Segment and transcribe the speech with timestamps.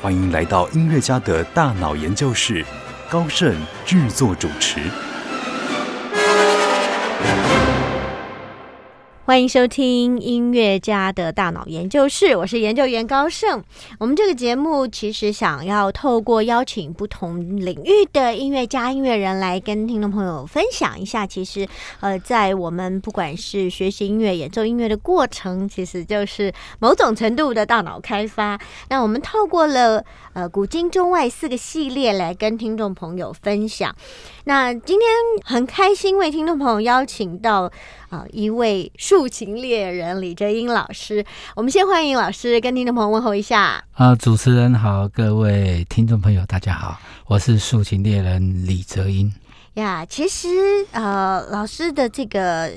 [0.00, 2.64] 欢迎来到音乐家的大脑研究室，
[3.10, 3.52] 高盛
[3.84, 4.80] 制作主持。
[9.28, 13.62] 欢迎收听音乐家的大脑研究室，我是研究员高盛。
[13.98, 21.68] 我们这个节目其实想要透过邀请不同领域的音乐家、音乐人来跟听众朋友分享一下，其实
[22.00, 28.58] 呃，在我们不管是学习音乐、演奏音乐的过程，其实就是某种程度的大脑开发。
[28.88, 33.94] 那我们透过了呃古今中外四个系列来跟听众朋友分享。
[34.44, 35.06] 那今天
[35.44, 37.70] 很开心为听众朋友邀请到
[38.08, 43.84] 啊一位竖琴猎人李哲英老师，我们先欢迎老师跟听众朋友问候一下。
[43.92, 49.32] 啊，主持人好，各位听众朋友大家好，我是竖琴猎人李哲英。
[49.74, 50.48] 呀，其实
[50.92, 52.72] 呃老师的这个。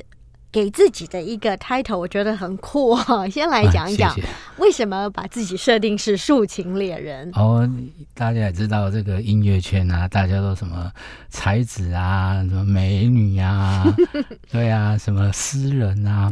[0.52, 3.28] 给自己的一个 title，我觉得很酷哈。
[3.30, 4.14] 先来讲一讲，
[4.58, 7.32] 为什么把自己设定是竖琴猎人？
[7.36, 7.70] 哦，
[8.14, 10.92] 大家也知道这个音乐圈啊，大家都什么
[11.30, 13.86] 才子啊，什么美女啊，
[14.52, 16.30] 对啊，什么诗人啊，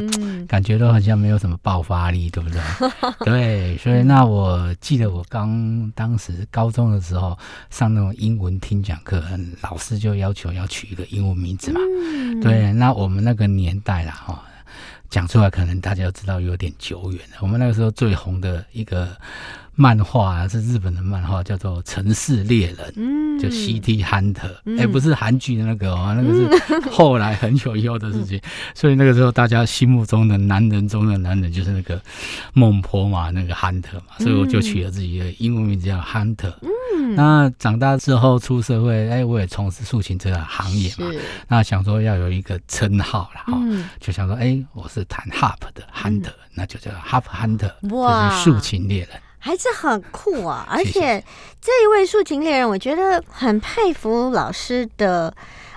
[0.49, 2.59] 感觉都好像没有什么爆发力，对不对？
[3.23, 7.37] 对，所以那我记得我刚当时高中的时候
[7.69, 9.23] 上那种英文听讲课，
[9.61, 11.79] 老师就要求要取一个英文名字嘛。
[12.41, 14.08] 对，那我们那个年代。
[14.11, 14.43] 哈，
[15.09, 17.37] 讲出来可能大家都知道有点久远了。
[17.41, 19.17] 我们那个时候最红的一个。
[19.79, 28.41] 漫画啊，是日本的漫画，叫做《城市猎人》，嗯，就《City Hunter》，哎，不是韩剧的那个哦，那个是 后来很久以后的事情。
[28.75, 31.97] 所以那个时候，大家心目中的男人中的男人就是那个
[32.51, 36.53] 孟婆嘛，那个 Hunter 嘛，所以我就取了自己的英文名字叫 Hunter。
[36.61, 41.05] 嗯，那长大之后出社会，哎，我也从事竖琴这个行业嘛，
[41.47, 43.57] 那想说要有一个称号啦哈，
[44.01, 49.09] 就想说，哎，我是弹 Harp 的 Hunter，那就叫 Harp Hunter，就是竖琴猎人。
[49.39, 50.67] 还是很酷啊！
[50.69, 51.23] 而且
[51.59, 55.33] 这一位竖琴猎人，我觉得很佩服老师的。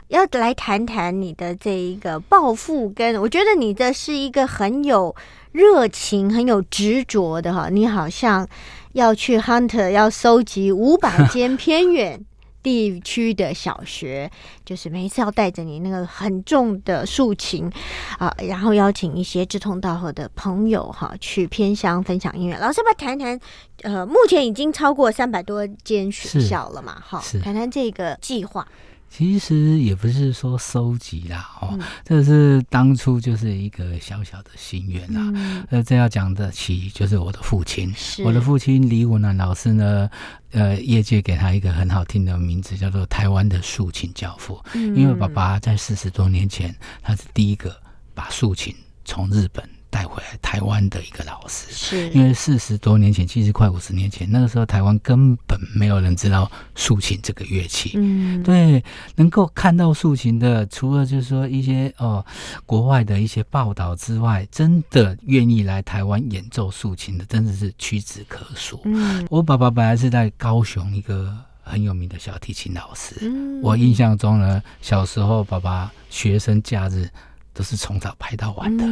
[0.08, 5.16] 要来谈谈你的这一个抱负，跟我觉得你的是一个很有
[5.52, 7.70] 热情、很有执着的哈。
[7.70, 8.46] 你好像
[8.92, 12.22] 要去 hunter，要收集五百 间偏远。
[12.62, 14.30] 地区的小学，
[14.64, 17.70] 就是每一次要带着你那个很重的竖琴
[18.18, 22.56] 啊，然后邀请一些志同道合的朋友哈，去偏乡分享音乐。
[22.58, 23.40] 老师，要不要谈谈？
[23.82, 27.02] 呃，目前已经超过三百多间学校了嘛？
[27.04, 28.66] 哈，谈谈这个计划。
[29.10, 35.66] 其实也不是说收集啦，哦，这是当初就是一个小小的心愿啦。
[35.68, 37.92] 呃，这要讲的起就是我的父亲，
[38.24, 40.08] 我的父亲李文南老师呢，
[40.52, 44.62] 呃，业界给他一个很好听的名字，叫做台湾的竖琴教父。
[44.74, 47.74] 因为爸爸在四十多年前，他是第一个
[48.14, 48.74] 把竖琴
[49.04, 49.68] 从日本。
[49.92, 57.92] 带回来台湾的一个老师，是因为四十多年前，其实快五十年前，那个时候台湾根本没有人知道竖琴这个乐器。
[57.96, 58.82] 嗯，对，
[59.16, 62.24] 能够看到竖琴的，除了就是说一些哦
[62.64, 68.80] 国外的一些报道之外，真的愿意来台湾演奏竖琴的，真的是屈指可数。
[68.86, 73.16] 嗯，我爸爸本来是在高雄一个很有名的小提琴老师。
[73.20, 77.06] 嗯，我印象中呢，小时候爸爸学生假日。
[77.54, 78.84] 都是从早拍到晚的，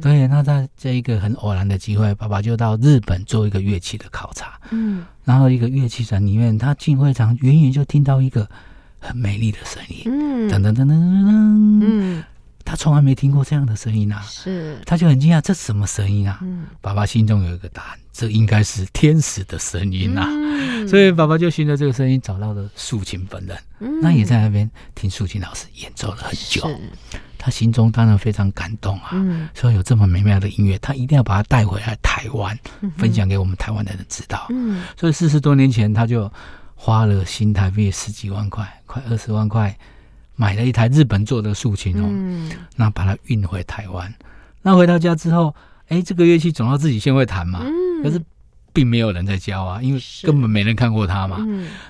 [0.00, 0.26] 对。
[0.28, 4.58] 那在这一个很偶然的机会，爸爸就到日本做一个乐器的考察。
[4.70, 8.48] 嗯，然后一个乐器展里面，他进会场，远远就听到一个
[8.98, 10.04] 很美丽的声音。
[10.06, 11.84] 嗯，噔噔噔噔噔噔。
[11.84, 12.24] 嗯，
[12.64, 14.22] 他从来没听过这样的声音啊。
[14.22, 16.38] 是，他就很惊讶，这什么声音啊？
[16.40, 20.26] 嗯，爸爸心中有一个答案，这应该是天使的声音啊。
[20.88, 23.58] 所以爸爸就循着这个声音找到了竖琴本人。
[23.80, 26.66] 嗯，那也在那边听竖琴老师演奏了很久。
[27.38, 29.12] 他心中当然非常感动啊，
[29.54, 32.58] 说有这么美妙的音乐，他一定要把它带回来台湾，
[32.96, 34.48] 分享给我们台湾的人知道。
[34.96, 36.30] 所以四十多年前，他就
[36.74, 39.74] 花了新台币十几万块，快二十万块，
[40.34, 44.12] 买了一台日本做的竖琴哦，那把它运回台湾。
[44.60, 45.54] 那回到家之后，
[45.88, 47.64] 哎，这个乐器总要自己先会弹嘛，
[48.02, 48.20] 可是
[48.72, 51.38] 并没有人在教啊，因为根本没人看过他嘛。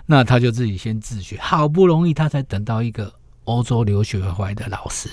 [0.07, 3.18] 那他就自己先自学，好不容易他才等到一个。
[3.49, 5.09] 欧洲留学回来的老师，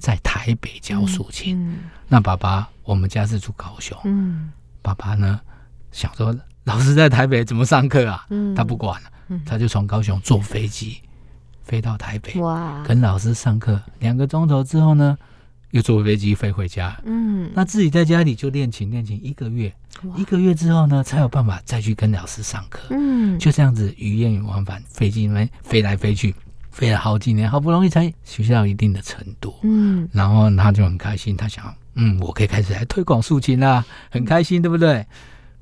[0.00, 1.78] 在台北教竖琴。
[2.08, 3.96] 那爸爸，我们家是住高雄。
[4.04, 4.50] 嗯，
[4.80, 5.38] 爸爸呢
[5.92, 6.34] 想说，
[6.64, 8.26] 老师在台北怎么上课啊？
[8.30, 9.10] 嗯，他不管了，
[9.44, 10.98] 他就从高雄坐飞机
[11.62, 15.18] 飞到台北，哇，跟老师上课两个钟头之后呢，
[15.72, 16.98] 又坐飞机飞回家。
[17.04, 19.74] 嗯，那自己在家里就练琴练琴一个月，
[20.16, 22.88] 一个月之后呢，才有办法再去跟老师上课。
[22.90, 26.34] 嗯，就这样子语言往返，飞机们飞来飞去，
[26.76, 29.54] 飞了好几年，好不容易才学到一定的程度。
[29.62, 35.06] 嗯，然后他就很开心，他想，嗯，我可以开始来推广竖琴啦，很开心，对不对？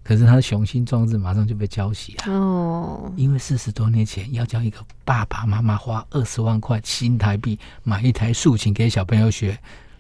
[0.03, 2.35] 可是他的雄心壮志马上就被浇熄了。
[2.35, 9.57] 哦，因为四十多年前要叫一个爸爸妈妈花二十万块新台币买一台竖琴给小朋友学，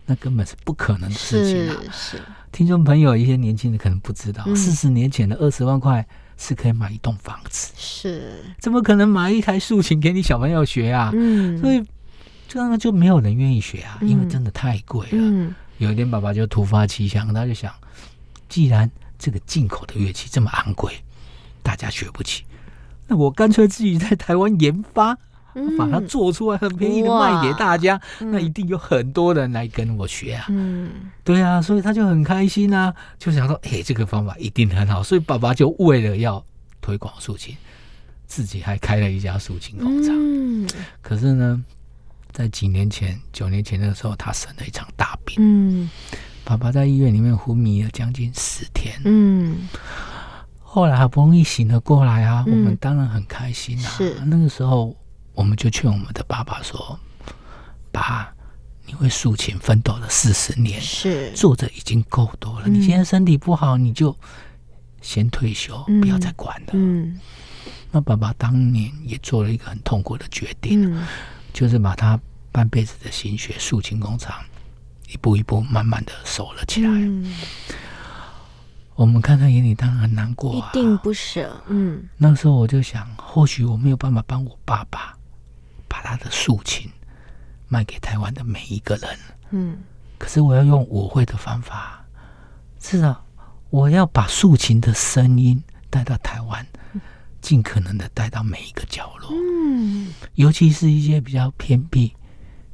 [0.07, 1.77] 那根本是不可能的事情啊！
[1.93, 6.05] 是是，听众朋友，一些年轻人可能不知道，嗯四十年前的二十万块
[6.37, 11.11] 是可以买一栋房子，是，怎么可能买一台竖琴给你小朋友学啊？
[11.15, 11.83] 嗯，所以
[12.49, 14.09] 这样就没有人愿意学啊，嗯。
[14.09, 15.13] 因为真的太贵了。
[15.13, 15.55] 嗯。
[15.79, 17.73] 有一天，爸爸就突发奇想，他就想，
[18.49, 18.89] 既然
[19.19, 20.93] 这个进口的乐器这么昂贵，
[21.63, 22.45] 大家学不起，
[23.09, 25.19] 那我干脆自己在台湾研发，
[25.55, 30.47] 嗯把它做出来，很便宜的卖给大家，嗯那一定有很多人来跟我学啊。
[30.49, 30.91] 嗯。
[31.23, 36.45] 对啊，所以他就很开心啊，就想说，哎、这个方法一定很好，所以爸爸就为了要
[36.81, 37.57] 推广竖琴，
[38.27, 40.15] 自己还开了一家竖琴工厂。
[40.15, 40.69] 嗯。
[41.01, 41.65] 可是呢，
[42.31, 45.91] 在几年前，九年前那个时候，他生了一场大病，嗯。
[46.45, 49.01] 爸爸在医院里面昏迷了将近十天。
[49.05, 49.67] 嗯。
[50.61, 52.53] 后来好不容易醒了过来啊，嗯。
[52.53, 53.89] 我们当然很开心啊。
[53.89, 54.15] 是。
[54.27, 54.95] 那个时候，
[55.35, 56.99] 我们就劝我们的爸爸说
[57.93, 58.33] ：“爸，
[58.87, 62.67] 你为竖琴奋斗了四十年，是，做的已经够多了。
[62.67, 64.17] 嗯你现在身体不好，你就
[65.01, 66.69] 先退休，嗯不要再管了。
[66.73, 67.21] 嗯
[67.91, 71.07] 那爸爸当年也做了一个很痛苦的决定，嗯
[71.53, 72.19] 就是把他
[72.51, 74.45] 半辈子的心血竖琴工厂
[75.13, 76.91] 一步一步慢慢的收了起来。
[76.91, 77.33] 嗯，
[78.97, 80.71] 我们看他眼里，当然很难过一啊。
[80.73, 85.17] 定不舍，嗯那时候我就想，或许我没有办法帮我爸爸
[85.95, 86.91] 把他的竖琴
[87.69, 89.17] 卖给台湾的每一个人，
[89.51, 89.79] 嗯。
[90.19, 92.05] 可是我要用我会的方法，
[92.81, 93.23] 是啊
[93.71, 96.67] 我要把竖琴的声音带到台湾，
[97.41, 100.13] 尽可能的带到每一个角落，嗯。
[100.35, 102.13] 尤其是一些比较偏僻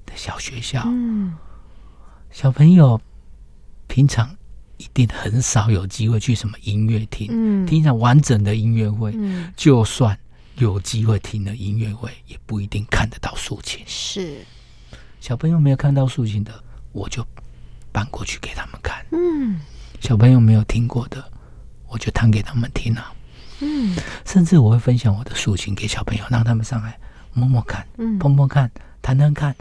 [0.06, 1.36] 的小学校，嗯。
[2.30, 2.98] 小朋友
[3.86, 4.34] 平常
[4.78, 7.66] 一定很少有机会去什么音乐厅，嗯。
[7.66, 9.12] 听一场完整的音乐会。
[9.14, 10.18] 嗯，就算
[10.64, 13.82] 有机会听的音乐会，也不一定看得到竖琴。
[13.86, 14.44] 是，
[15.20, 16.52] 小朋友没有看到竖琴的，
[16.92, 17.26] 我就
[17.92, 19.60] 搬过去给他们看；嗯
[20.00, 21.22] 小朋友没有听过的，
[21.86, 23.12] 我就弹给他们听啊。
[23.60, 26.98] 嗯甚至我会分享我的竖琴给小朋友，让他们上来
[27.32, 28.70] 摸摸看、嗯碰碰看、
[29.02, 29.54] 弹弹看，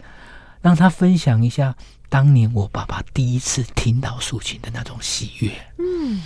[0.62, 1.76] 让他分享一下
[2.08, 5.52] 当年我爸爸第一次听到竖琴的那种喜悦。
[5.78, 6.22] 嗯，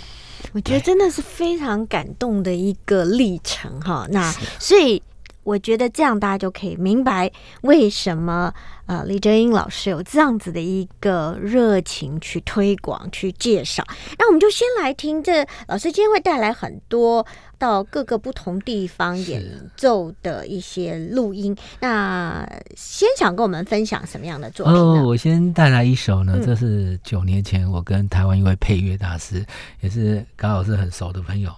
[0.53, 4.07] 我觉得真的是非常感动的一个历程哈。
[4.09, 5.01] 那所以
[5.43, 8.53] 我觉得这样大家就可以明白为什么
[8.87, 13.83] 呃李哲英老师有这样子的一个热情去推广、去介绍。
[14.17, 17.25] 那我们就先来听这老师今天会带来很多
[17.57, 19.43] 到各个不同地方演
[19.75, 21.55] 奏的一些录音。
[21.79, 25.03] 那先想跟我们分享什么样的作品哦，呢？
[25.05, 29.45] 我先带来一首呢，嗯这是九年前我跟台湾一位配乐大师，
[29.81, 31.51] 也是高老师很熟的朋友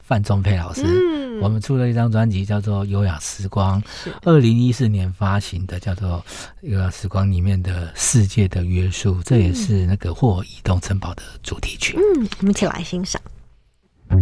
[0.00, 0.82] 范仲佩老师。
[0.84, 6.24] 嗯我们出了一张专辑，叫做《优雅时光》，是二零一四年发行的，叫做
[6.66, 11.94] 《优雅时光》里面的《世界的约束》，这也是那个《霍尔移动城堡》的主题曲。
[11.98, 13.20] 嗯，我们一起来欣赏。
[14.08, 14.16] 哇，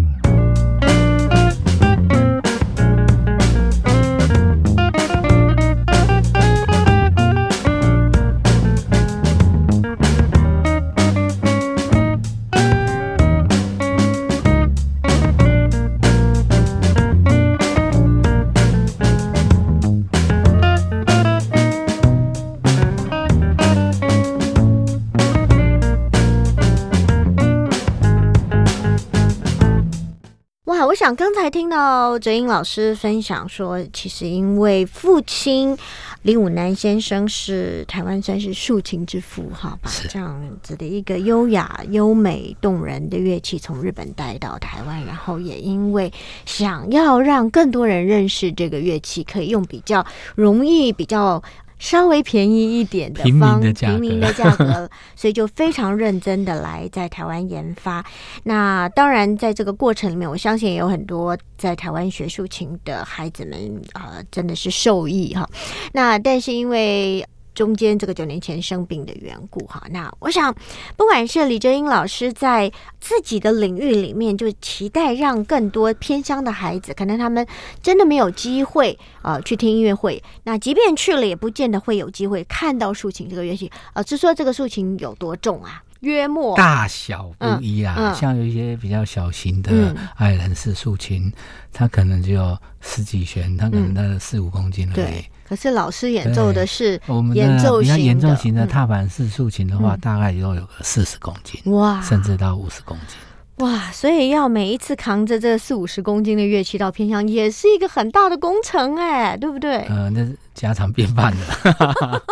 [31.75, 35.76] 到哲英老师分享说，其实因为父亲
[36.23, 46.12] 李武南先生是台湾算是竖琴之父哈，把这样子的一个优雅、优美、动人的乐器从日本带到台湾，然后也因为
[46.47, 51.43] 想要让更多人认识这个乐器，可以用比较容易、比较。
[51.78, 58.04] 稍微便宜一点的平民方的价格平民的价格， 所以就非常认真的来在台湾研发。
[58.43, 65.49] 那当然，在这个过程里面，我相信也有很多在台湾学竖琴的孩子们，呃，真的是受益哈。
[65.93, 69.81] 那但是因为中间这个九年前生病的缘故哈。
[69.90, 70.52] 那我想，
[70.97, 77.47] 不管是李哲英老师在自己的领域里面，就期待让更多偏乡的孩子，可能他们
[77.81, 83.69] 真的没有机会呃去听音乐会，那即便去了，也不见得会有机会看到竖琴这个乐器。
[83.95, 85.83] 呃，是说这个竖琴有多重啊？
[86.00, 91.33] 约莫大小不一啊，像有一些比较小型的爱尔兰式竖琴，
[91.73, 95.25] 它可能只有十几弦，它可能在四五公斤而已。
[95.49, 103.16] 可是老师演奏的是我们演奏比较演奏型的踏板式竖琴的话，大概都有个四十公斤哇，甚至到五十公斤
[103.58, 109.76] 哇，所以要每一次扛着这四五十公斤的乐器到偏乡，也是一个很大的工程哎，对不对？
[109.82, 111.44] 呃，那是家常便饭的。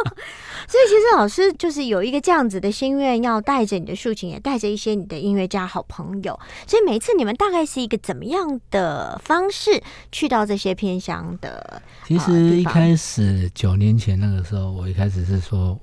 [0.68, 6.38] 所以其实老师就是有一个这样子的心愿，要带着你的竖琴，也带着一些你的音乐家好朋友。
[6.66, 11.82] 所以每次你们大概是一个怎么样的方式去到这些偏乡的？
[12.04, 15.78] 其实一开始九年前那个时候，我一开始是说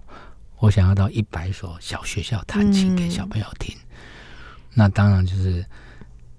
[0.59, 3.73] 我想要到一百所小学校弹琴给小朋友听。
[4.73, 5.65] 那当然就是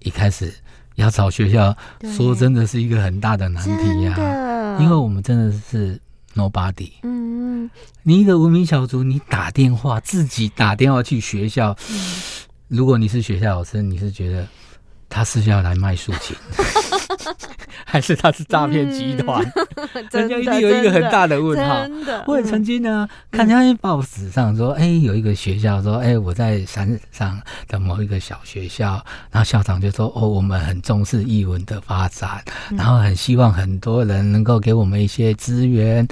[0.00, 0.52] 一开始
[0.96, 1.76] 要找学校，
[2.16, 6.00] 说真的是一个很大的难题呀，因为我们真的是。
[6.32, 7.68] Nobody，嗯，
[8.04, 11.76] 你一个无名小卒，你打电话自己打电话去学校，
[12.68, 14.46] 如果你是学校老师，你是觉得
[15.08, 16.36] 他是要来卖竖琴，
[17.84, 19.40] 还是他是诈骗集团？
[20.12, 21.86] 人家一定有一个很大的问号。
[22.26, 32.42] 我也曾经呢，看人家报纸上说，哎，有一个学校说，哎，我在山上的某一个小学校，然后校长就说，哦，我们很重视译文的发展，
[32.76, 36.06] 然后很希望很多人能够给我们一些资源。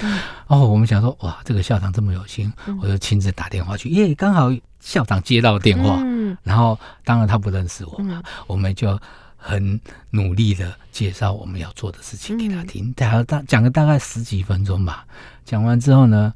[0.46, 4.50] 哦，我们想说，哇，这个校长这么有心，我就亲自打电话去，耶，刚好
[4.80, 8.98] 校长接到电话，嗯然后当然他不认识我嘛，我们就。
[9.40, 9.80] 很
[10.10, 15.06] 努力的介绍我们要做的事情给他听，大大讲了大概十几分钟吧。
[15.44, 16.34] 讲完之后呢，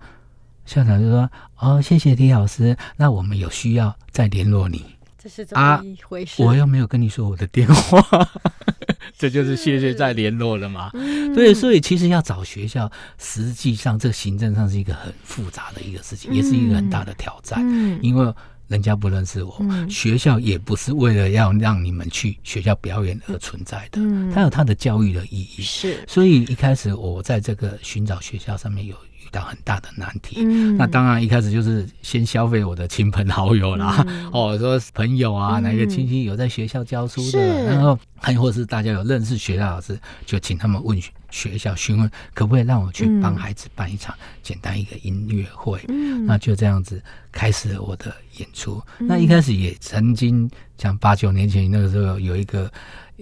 [0.64, 1.28] 校长就说
[1.58, 4.86] ：“哦，谢谢李老师，那我们有需要再联络你。”
[5.18, 6.42] 这是怎么一回事？
[6.42, 8.28] 我又没有跟你说我的电话，
[9.18, 10.90] 这就是谢谢再联络了嘛。
[11.34, 17.60] 所以，所以其实要找学校，实际上这行政上是一个很复杂的一个事情，也是一个很大的挑战，
[18.00, 18.32] 因为。
[18.72, 24.00] 人家不认识我，学校也不是为了要让你们去学校表演而存在的，
[24.32, 25.62] 它有它的教育的意义。
[25.62, 30.44] 是，所以一开始我在这个寻找学校上面有遇到很大的难题。
[30.76, 40.96] 那当然一开始就是先消费我的亲朋好友啦， 哦，说朋友啊，哪个亲戚有在学校教书的，然后还或是大家有认识学校老师，就请他们问
[41.30, 45.80] 学校询问可不可以让我去帮孩子办一场简单一个音乐会。
[46.26, 47.02] 那就这样子。
[47.32, 52.70] 开始了我的演出，那一开始也曾经像八九年前那个时候有一个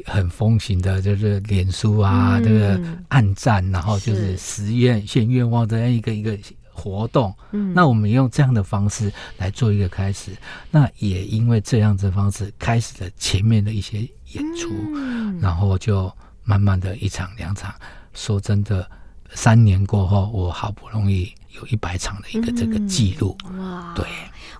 [0.06, 6.38] 很风行的，就是脸书啊，这个暗赞，然后就是实验现愿望这样一个一个
[6.72, 7.34] 活动。
[7.52, 10.32] 嗯，那我们用这样的方式来做一个开始，
[10.70, 14.00] 那也因为这样子方式开始了前面的一些
[14.32, 14.68] 演出，
[15.40, 16.12] 然后就
[16.44, 17.74] 慢慢的一场两场。
[18.14, 18.88] 说真的，
[19.34, 21.32] 三年过后，我好不容易。
[21.58, 23.36] 有一百场的一个这个记录。
[23.58, 24.06] 哇，对，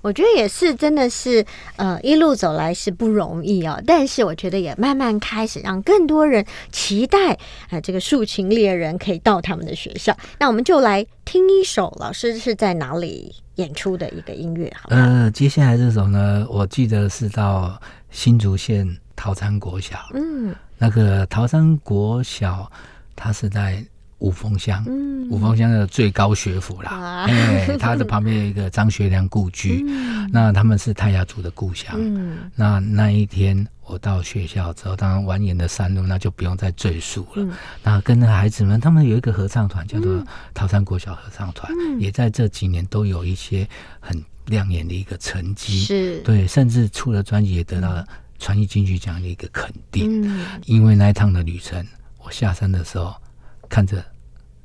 [0.02, 1.44] 我觉得也是，真的是
[1.76, 3.82] 呃，一路走来是不容易哦。
[3.86, 7.38] 但是我觉得也慢慢开始让更多人期待
[7.68, 10.16] 啊，这个竖琴猎人可以到他们的学校。
[10.38, 17.80] 那我们就来听一首老师是在哪里演出的一个音乐，好呃，接下来这首呢，我记得是到
[18.10, 22.70] 新竹县桃山国小，嗯，那个桃山国小，
[23.14, 23.84] 它是在。
[24.20, 24.84] 五峰乡，
[25.30, 29.82] 五峰乡的最高学府啦，哎，它的旁边有一个张学良故居，
[30.30, 31.98] 那他们是泰雅族的故乡。
[32.54, 37.56] 那那一天我到学校之后，当然蜿蜒的山路，那就不用再赘述了。
[37.82, 40.22] 那跟着孩子们，他们有一个合唱团，叫做
[40.52, 43.66] 桃山国小合唱团，也在这几年都有一些
[44.00, 45.78] 很亮眼的一个成绩。
[45.80, 48.06] 是，对，甚至出了专辑，也得到了
[48.38, 50.30] 传艺金曲奖的一个肯定。
[50.66, 51.82] 因为那一趟的旅程，
[52.22, 53.14] 我下山的时候。
[53.70, 54.04] 看着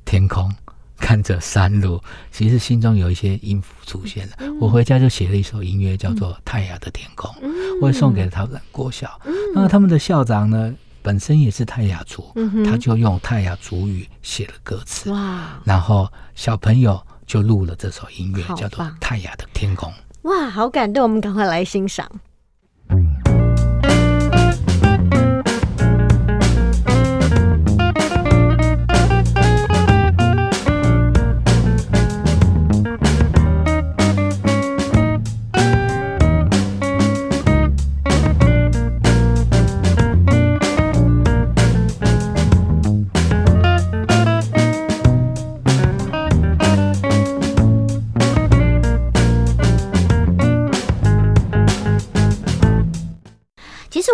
[0.03, 0.53] 天空，
[0.99, 4.33] 看着山路，其实心中有一些音符出现了。
[4.59, 7.31] 我回家就写了一首音乐，叫做《太阳的天空》，
[7.81, 9.21] 我送给了他们国小。
[9.53, 12.33] 那他们的校长呢，本身也是泰雅族，
[12.65, 15.11] 他就用泰雅族语写了歌词。
[15.11, 15.61] 哇！
[15.63, 19.89] 然后小朋友就录了这首音乐，叫做《太阳的天空》。
[20.29, 21.03] 哇，好感动！
[21.03, 22.09] 我们赶快来欣赏。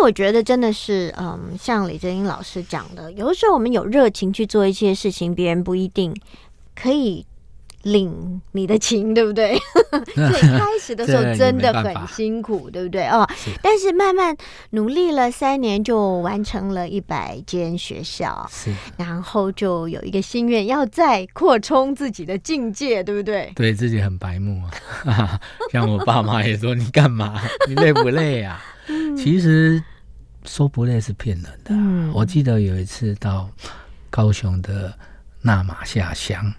[0.02, 6.14] 我觉得真的是，嗯，像李泽英老师讲的，有的时候我们有热情去做一些事情，别人不一定
[6.74, 7.24] 可以。
[7.84, 9.58] 领你的情，对不对？
[10.14, 13.08] 所以开始的时候真的很辛苦，对不对？
[13.08, 13.28] 哦，
[13.60, 14.36] 但是慢慢
[14.70, 23.50] 努力了三年，就完成了一百间学校，是，然后就有一个心愿，要再扩充自己的境界，对不对？
[23.56, 24.62] 对自己很白目
[25.04, 25.40] 啊，
[25.72, 27.42] 像我爸妈也说：“你干嘛？
[27.66, 28.62] 你累不累啊？”
[29.16, 29.82] 其实
[30.44, 32.12] 说不累是骗人的。
[32.12, 33.50] 我记得有一次到
[34.10, 34.96] 高雄的
[35.40, 36.52] 纳马下乡。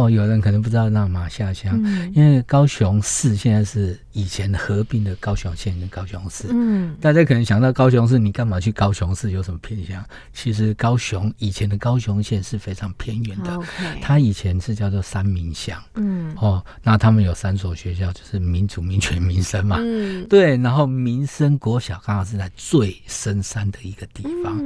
[0.00, 1.78] 哦，有人可能不知道那马下乡，
[2.14, 6.48] 因为高雄市现在是以前合并的高雄县跟高雄市。
[6.50, 9.30] 嗯，大家可能想到高雄市，你干嘛去高雄市？
[9.30, 10.04] 有什么偏向？
[10.32, 13.58] 其实高雄以前的高雄县是非常偏远的，
[14.00, 15.80] 它以前是叫做三民乡。
[15.94, 19.76] 嗯，哦，那他们有三所学校，就是民主、民权、民生嘛。
[19.80, 24.58] 嗯，对，然后民生国小刚好是在最深山的一个地方。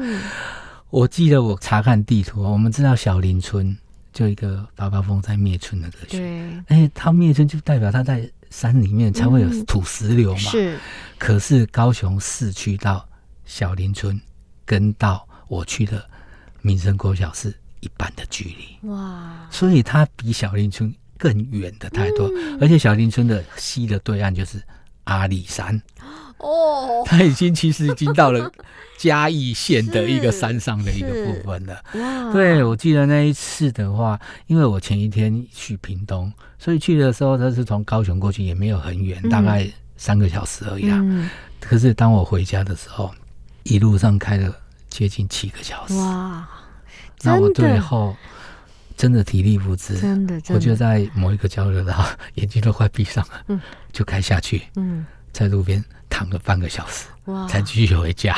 [0.91, 3.77] 我记得我查看地图，我们知道小林村。
[4.15, 10.39] 就一个八八风在灭村的歌曲，对，哎，它灭村就代表它在山里面才会有土石流嘛。
[10.39, 10.79] 是，
[11.19, 13.07] 可是高雄市区到
[13.45, 14.19] 小林村，
[14.65, 16.09] 跟到我去的
[16.63, 18.89] 民生国小是一半的距离。
[18.89, 22.31] 哇，所以它比小林村更远的太多，
[22.61, 24.63] 而且小林村的西的对岸就是
[25.03, 25.83] 阿里山。
[26.39, 28.51] 哦，他已经其实已经到了。
[28.97, 32.33] 嘉义县的一个 山上的一个部分了。
[32.33, 41.03] 对，我记得那一次的话，因为我前一天去屏东，所以去的时候他是从高雄过去，也没有很远，大概三个小时而已啊。
[41.61, 43.13] 可是当我回家的时候，
[43.65, 44.55] 一路上开了
[44.89, 45.95] 接近七个小时。
[45.97, 46.49] 哇，
[47.23, 48.17] 那我最后
[48.97, 53.61] 真的体力不支，真的，我就在某一个交流道，眼睛都快闭上了，嗯，
[53.93, 55.85] 就开下去，嗯，在路边。
[56.11, 58.33] 躺了半个小时，哇，才继续回家，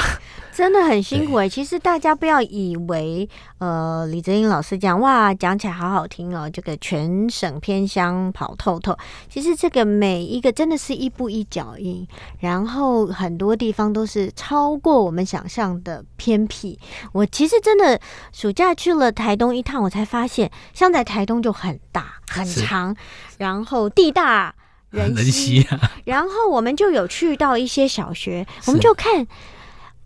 [0.50, 1.46] 真的很辛苦哎。
[1.46, 8.96] 其实大家不要以为，呃，李泽英老师讲哇，讲起来好好听哦，这个全省偏乡跑透透。
[9.28, 16.78] 其实这个每一个真的是一步一脚印，然后很多地方都是超过我们想象的偏僻。
[17.12, 18.00] 我其实真的
[18.32, 22.96] 暑假去了台东一趟，我才发现，像在台东就很大很长，
[23.36, 24.54] 然后地大。
[24.96, 29.26] 人 稀啊， 然后我们就有去到一些小学，我们就看，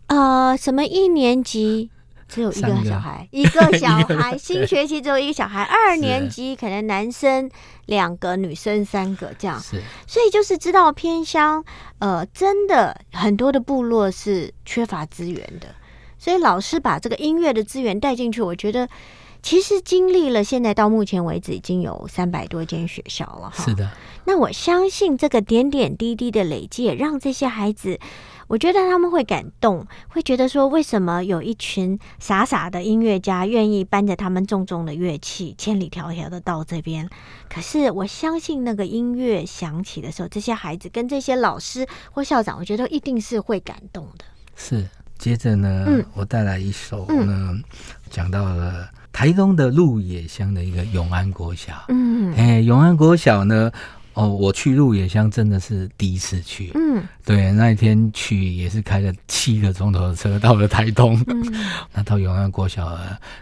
[0.07, 1.89] 呃，什么一年级
[2.27, 7.49] 只有一个小孩，一个小孩， 新学期只有一个小孩，二年级可能男生
[7.85, 11.63] 两个，女生三个这样，是，所以就是知道偏乡，
[11.99, 15.67] 呃，真的很多的部落是缺乏资源的，
[16.17, 18.87] 所以老师把这个音乐的资源带进去，我觉得。
[19.41, 23.65] 其实经历了现在到目前为止已经有三百多间学校了哈。
[23.65, 23.89] 是的，
[24.25, 27.99] 那我相信这个点点滴滴的累积，让这些孩子，
[28.47, 37.09] 我觉得他们会感动，会觉得说，为什么有一群傻傻的音乐家愿意搬着他们重重的乐器，千里迢迢的到这边？
[37.49, 44.25] 可是我相信那个音乐响起的时候，这些孩子跟这些老师或校长，我觉得一定是会感动的。
[44.55, 47.59] 是，接着呢，我带来一首呢，
[48.11, 48.87] 讲到了。
[49.11, 53.71] 台东的鹿野乡的一个永安国小，嗯，哎，永安国小呢。
[54.21, 56.69] 哦，我去鹿野乡真的是第一次去。
[56.75, 61.19] 嗯，对，那一天去也是开了七个钟头的车到了台东。
[61.25, 61.53] 嗯，
[61.91, 62.95] 那到永安国小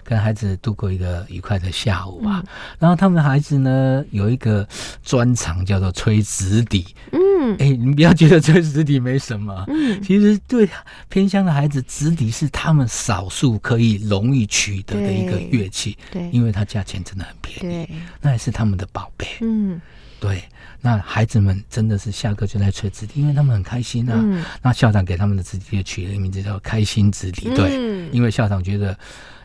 [0.05, 2.41] 跟孩子度过一个愉快的下午吧。
[2.77, 4.65] 然后他们孩子呢有一个
[5.03, 6.85] 专长叫做吹纸笛。
[7.11, 9.65] 嗯，哎，你不要觉得吹纸笛没什么。
[9.67, 10.69] 嗯，其实对
[11.09, 15.97] 偏乡的孩子，纸笛是他们少数可以容易取得的一个乐器。
[16.09, 17.89] 对，因为它价钱真的很便宜。
[18.21, 19.27] 那也是他们的宝贝。
[19.41, 19.81] 嗯。
[20.19, 20.43] 对，
[20.81, 24.45] 那孩子们真的是下课就在吹纸笛，因为他们很开心啊。
[24.61, 27.53] 那校长给他们的纸笛取了一个名字叫“开心纸笛”。
[27.55, 28.97] 对，因为校长觉得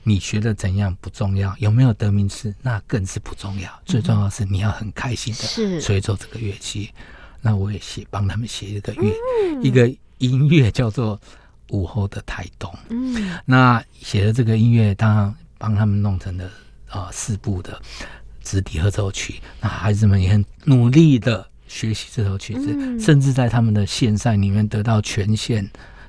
[0.02, 6.90] 你学的怎样不重要，有没有得名次那更是不重要，最重要是你要很开心的吹奏这个乐器。
[7.40, 9.14] 那我也写帮他们写一个乐，
[9.62, 9.86] 一个
[10.18, 11.16] 音乐叫做
[11.68, 12.70] 《午后的台东》。
[12.88, 16.50] 嗯，那写的这个音乐，当然帮他们弄成了
[16.88, 17.80] 啊四部的。
[18.44, 25.68] 直笛合奏曲，那孩子们也很努力的学习这首曲子，甚至在他们的县赛里面得到全县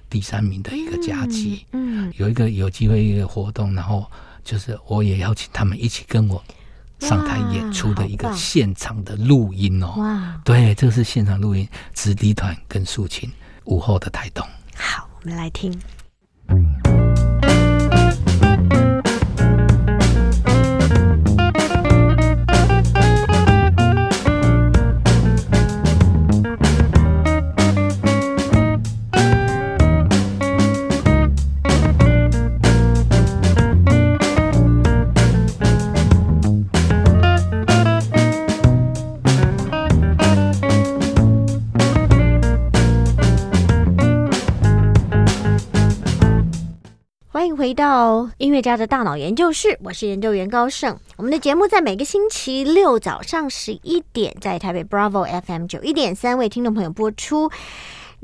[0.09, 1.65] 第三名的一个佳绩。
[1.71, 4.05] 嗯，有一个有机会一个活动，然后
[4.43, 6.43] 就是我也邀请他们一起跟我
[6.99, 9.93] 上台演出的一个现场的录音哦。
[9.97, 13.31] 哇，对，这个是现场录音，直笛团跟竖琴
[13.63, 14.45] 午后的台东。
[14.75, 15.73] 好，我们来听。
[16.47, 17.34] 欢
[47.65, 50.95] 回到音乐家的大脑研究室，我是研究员高盛。
[51.17, 57.49] 我们的节目在每个星期六早上十一点，在台北 Bravo FM 九一点三为听众朋友播出。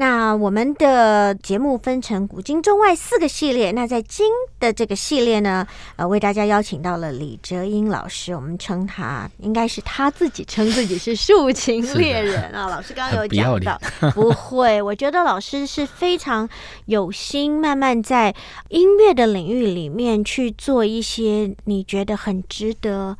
[0.01, 3.71] 那我们的节目分成古今中外四个系列。
[3.71, 4.25] 那在今
[4.59, 12.67] 的这个系列呢，呃，为大家邀请到了李哲英老师，我们称他应该是他自己称自己是竖琴猎人啊。
[12.67, 13.79] 老师刚刚有讲到，
[14.15, 16.49] 不会，我觉得老师是非常
[16.85, 18.33] 有心，慢慢在
[18.69, 23.15] 音乐的领域里面去做一些你觉得很值得。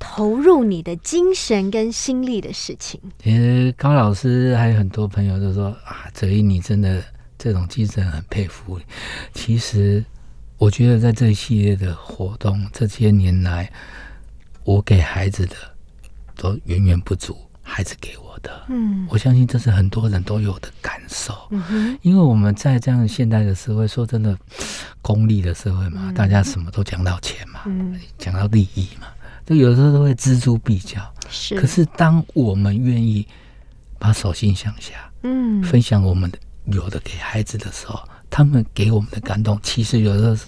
[0.00, 2.98] 投入你的精神跟心力的事情。
[3.22, 7.04] 其实高老师还有很多朋友都说啊，泽一你真的
[7.38, 8.80] 这种精神很佩服。
[9.34, 10.02] 其实
[10.56, 13.70] 我觉得在这一系列的活动这些年来，
[14.64, 15.54] 我给孩子的
[16.34, 18.64] 都远远不足孩子给我的。
[18.68, 21.34] 嗯，我相信这是很多人都有的感受。
[21.50, 24.36] 嗯哼，因为我们在这样现代的社会，说真的，
[25.02, 27.60] 功利的社会嘛，大家什么都讲到钱嘛，
[28.16, 29.06] 讲到利益嘛。
[29.50, 31.56] 就有时候都会锱铢必较，是。
[31.56, 33.26] 可是当我们愿意
[33.98, 40.38] 把手心向下，嗯，分享我们的有的给孩子的时候，他们给我们的感动，其实有的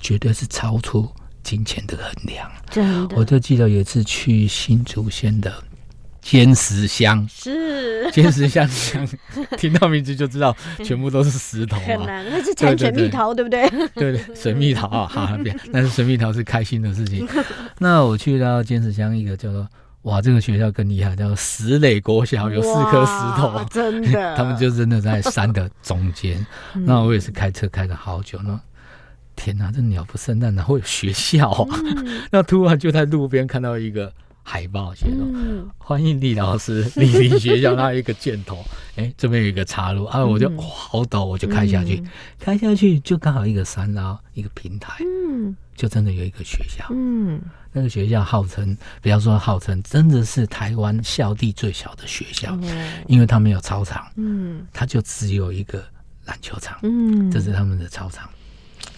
[0.00, 1.10] 绝对是超出
[1.42, 2.48] 金钱的衡量。
[2.70, 5.52] 真的，我就记得有一次去新竹县的。
[6.28, 9.06] 尖石乡是 尖石乡乡，
[9.56, 13.68] 听到名字就知道全部都是石头啊，那是产水蜜桃，对不对？
[13.94, 17.28] 对对，水蜜桃啊， 哈，别，但是水蜜桃是开心的事情。
[17.78, 19.68] 那我去到尖石乡一个叫做
[20.02, 26.44] 哇，这个学校更厉害，叫做石垒国小，有四颗石头，真的，他们就真的在山的中间。
[26.74, 28.60] 那我也是开车开了好久呢，
[29.36, 31.68] 天哪，这鸟不生蛋哪会有学校？
[32.32, 34.12] 那突然就在路边看到一个。
[34.48, 35.16] 海报写着
[35.76, 40.04] “欢迎李老师李林学校”，那一个箭头， 哎，这边有一个岔路。
[40.04, 42.00] 啊，我就哇，好陡，我就开下去，
[42.38, 52.56] 开下去就刚好一个山啊，一个平台，嗯，就真的有一个学校，嗯，那个学校号称，比方说号称，真的是台湾校地最小的学校，
[53.08, 55.84] 因为它没有操场，嗯，它就只有一个
[56.24, 58.30] 篮球场，嗯，这是他们的操场，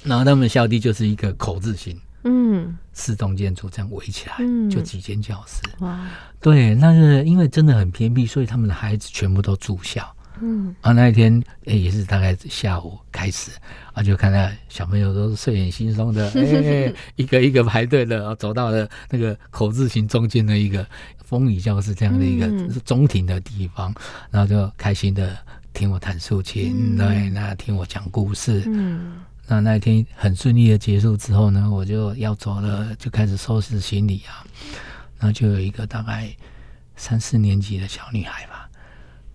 [0.04, 1.98] 然后他们校地就是一个口字形。
[2.24, 4.36] 嗯，四栋建筑这样围起来，
[4.68, 5.62] 就几间教室。
[5.78, 6.06] 哇，
[6.40, 10.14] 对，那是因为真的很偏僻，所以他们的孩子全部都住校。
[10.40, 13.50] 嗯，啊，那一天哎，也是大概下午开始，
[13.92, 20.86] 啊，就看到小朋友都睡眼惺忪的， 哎，一个一个排队的，走到了那个口字形中间的一个
[21.24, 22.48] 风雨教室这样的一个
[22.84, 23.92] 中庭的地方，
[24.30, 25.36] 然后就开心的
[25.72, 28.62] 听我弹竖琴，对，那听我讲故事。
[28.66, 29.14] 嗯。
[29.50, 34.44] 那那一天很顺利的结束之后呢，我就要走了，就开始收拾行李啊。
[35.18, 36.30] 然后就有一个大概
[36.96, 38.68] 三四年级的小女孩吧，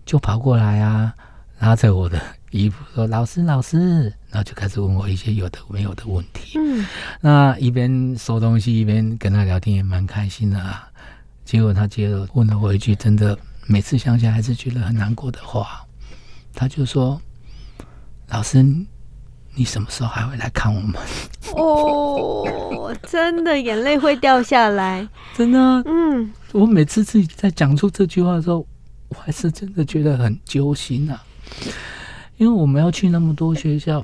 [0.06, 1.14] 就跑过来啊，
[1.60, 2.22] 拉着我的
[2.52, 6.60] 衣服说：“老师，老师。”然后就开始问我一些有的没有的问题。
[6.60, 6.86] 嗯。
[7.20, 10.88] 那一边收东西一边跟她聊天，也蛮开心的啊。
[11.44, 15.84] 结果她接着问了我一句，真的每次想起来还是觉得很难过的话。
[16.54, 17.20] 她就说
[18.30, 18.64] ：“老师。”
[19.56, 20.94] 你什么时候还会来看我们？
[21.56, 25.60] 哦，真的眼泪会掉下来，真的。
[25.86, 28.66] 嗯，我每次自己在讲出这句话的时候，
[29.10, 31.24] 我还是真的觉得很揪心啊。
[32.38, 34.04] 因为我们要去那么多学校，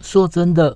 [0.00, 0.74] 说真的，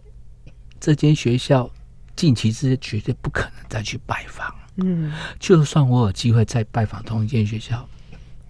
[0.79, 1.68] 这间学校
[2.14, 4.55] 近期之内绝对不可能再去拜访。
[4.77, 7.88] 嗯，就算我有机会再拜访同一间学校，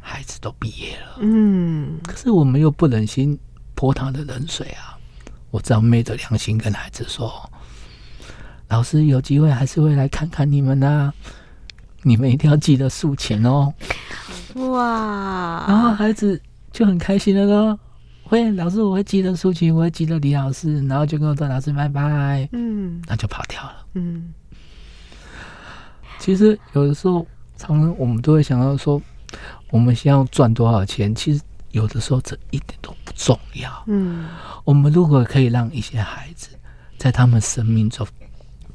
[0.01, 1.18] 孩子都毕业了。
[1.20, 3.38] 嗯，可是我们又不忍心
[3.77, 4.98] 泼他的冷水啊。
[5.51, 7.33] 我只要昧着良心跟孩子说
[8.69, 11.13] ：“老师有机会还是会来看看你们啊，
[12.03, 13.73] 你们一定要记得数钱哦。”
[14.57, 15.65] 哇！
[15.69, 16.41] 然后孩子
[16.73, 17.79] 就很开心的说
[18.25, 23.87] ：“会，老师我会记得竖琴，我会记得李老师。”然后就跟我说：“老师拜拜。”嗯，那就跑掉了。
[23.95, 24.33] 嗯，
[26.19, 29.01] 其实有的时候，常常我们都会想到说，
[29.71, 31.15] 我们先要赚多少钱？
[31.15, 31.41] 其实
[31.72, 33.85] 有的时候这一点都不重要。
[33.87, 34.28] 嗯。
[34.64, 36.48] 我们如果可以让一些孩子
[36.98, 38.07] 在他们生命中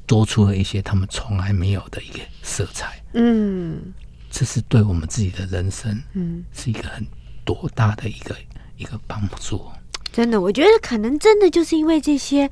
[0.06, 3.93] 多出了一些他们从来没有的一个色彩，嗯，
[4.29, 7.06] 这是对我们自己的人生，嗯，是一个很
[7.45, 8.36] 多大的一个
[8.77, 9.63] 一个帮助。
[10.12, 12.49] 真的，我觉得可能真的就是因为这些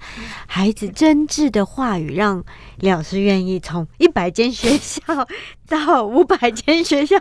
[0.48, 2.44] 孩子真挚的话语，让
[2.80, 5.02] 老师愿意从一百间学校
[5.68, 7.18] 到五百间学校，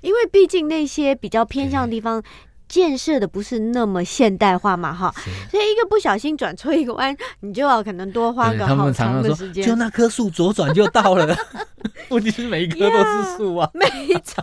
[0.00, 2.22] 因为毕竟那些比较偏向的地方。
[2.68, 5.14] 建设的不是那么现代化嘛，哈，
[5.50, 9.64] 所以一个不小心转错一个弯，你就要可能多花个好长的时间。
[9.64, 11.36] 就那棵树左转就到了，
[12.10, 13.70] 问题是每一棵都是树啊。
[13.72, 13.86] 没
[14.24, 14.42] 错，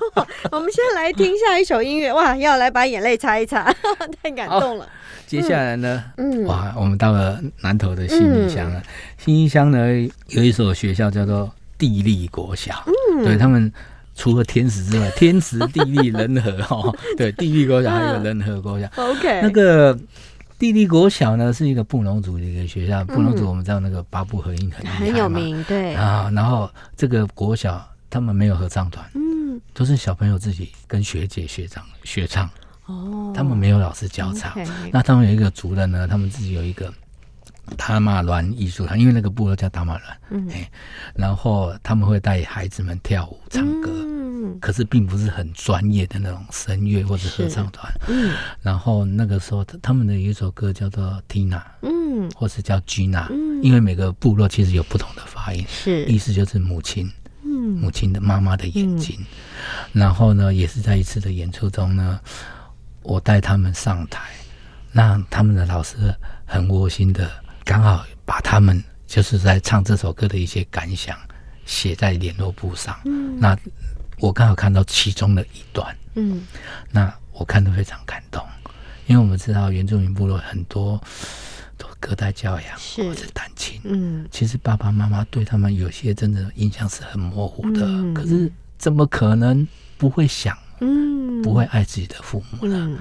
[0.51, 3.73] 我们先来听下一首音乐，哇，要来把眼泪擦一擦，
[4.23, 4.87] 太感动了。
[5.27, 8.81] 接下来呢，嗯，哇，我们到了南投的新义乡了。
[9.17, 9.79] 新义乡呢
[10.29, 13.71] 有一所学校叫做地利国小，嗯，对他们。
[14.15, 18.87] 除了天时之外，天时地利人和哈， 对，地利国小还有人和国小。
[18.95, 19.97] OK，那个
[20.59, 23.03] 地利国小呢，是一个布农族的一个学校。
[23.05, 26.31] 布农族我们知道那个八部合音很很有名，对啊。
[26.33, 32.49] 然后这个国小他们没有合唱团，嗯，都是小朋友自己跟学姐学长学唱。
[32.85, 34.53] 哦，他们没有老师教唱。
[34.91, 36.93] 那他们有一个族人呢，他们自己有一个。
[37.77, 40.49] 达马兰艺术团，因为那个部落叫达马兰，嗯，
[41.15, 56.05] 然后他们会带孩子们跳舞、唱歌，嗯，可是并不是很专业的那种声乐或者合唱团，嗯，然后那个时候他们的一首歌叫做 Tina，嗯，或是叫 Gina，嗯，因为每个部落其实有不同的发音，是。
[56.05, 57.09] 意思就是母亲，
[57.43, 59.17] 嗯，母亲的妈妈的眼睛，
[59.93, 62.19] 然后呢，也是在一次的演出中呢，
[63.03, 64.19] 我带他们上台，
[64.91, 66.13] 让他们的老师
[66.45, 67.31] 很窝心的。
[67.63, 71.17] 刚好把他们就是在唱这首歌的一些感想
[71.65, 72.99] 写在联络簿上。
[73.05, 73.57] 嗯，那
[74.19, 75.95] 我刚好看到其中的一段。
[76.15, 76.45] 嗯，
[76.91, 78.45] 那我看得非常感动，
[79.07, 81.01] 因为我们知道原住民部落很多
[81.77, 83.81] 都隔代教养或者单亲。
[83.83, 87.85] 嗯，其实爸爸妈妈对他们有些真的印象是很模糊的。
[87.85, 90.57] 嗯，可是怎么可能不会想？
[90.79, 92.97] 嗯，不会爱自己的父母呢？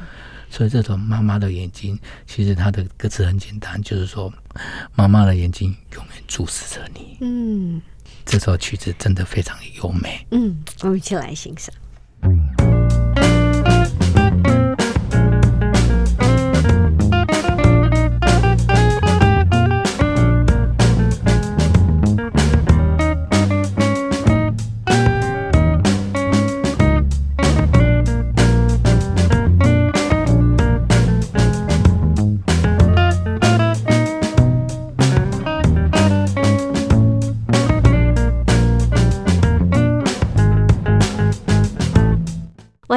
[0.53, 4.31] 所以这种妈妈的眼睛，其实它的歌词很简单，就是说，
[4.95, 7.17] 妈妈的眼睛永远注视着你。
[7.23, 7.81] 嗯，
[8.27, 10.27] 这首曲子真的非常优美。
[10.31, 11.75] 嗯，我们一起来欣赏。
[12.21, 13.02] 我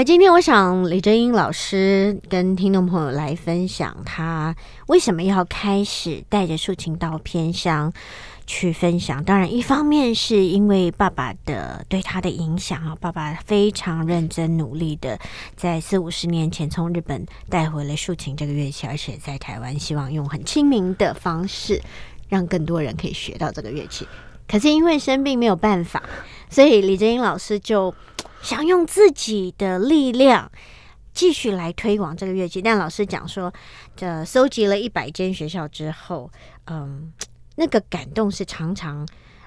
[0.05, 7.91] 今天我想李正英老师跟听众朋友来分享他为什么要开始带着竖琴到偏乡
[8.45, 9.23] 去分享。
[9.23, 15.17] 当然，一方面是因为爸爸的对他的影响啊，爸爸非常认真努力的
[15.55, 21.81] 在四五十年前从日本带回了竖琴这个乐器，而且在台湾希望用很亲民的方式
[22.29, 24.07] 让更多人可以学到这个乐器。
[24.47, 26.03] 可是因为生病没有办法，
[26.47, 27.91] 所以李正英老师就。
[28.45, 30.51] 想用自己的力量
[31.15, 33.51] 继续来推广这个乐器，但老师讲说，
[33.95, 36.31] 这收集了一百间学校之后，
[36.67, 37.11] 嗯，
[37.55, 39.03] 那个感动是常常，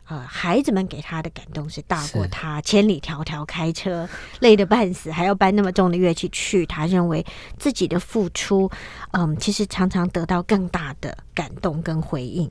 [0.08, 4.08] 呃，孩子们给他的感动是大过他千里迢迢开车
[4.40, 6.66] 累得半死，还要搬那么重的乐器去。
[6.66, 7.24] 他认为
[7.56, 8.68] 自己的付出，
[9.12, 12.50] 嗯，其实常常得到更大的感动跟回应。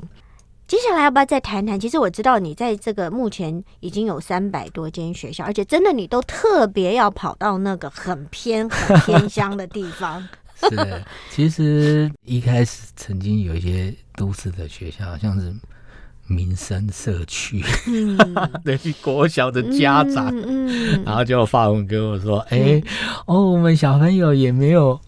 [0.67, 1.79] 接下来要不要再谈谈？
[1.79, 10.27] 其实我知道你在这个目前已经有三百多间学校，而且真的你都特别要跑到那个很偏、很偏乡的地方。
[10.59, 15.55] 是，其实一开始曾经有一些都市的学校，像是
[16.25, 18.17] 民生社区，嗯
[18.65, 22.83] 对国小的家长，嗯然后就发文跟我说：“哎，
[23.25, 24.99] 哦，我们小朋友也没有。”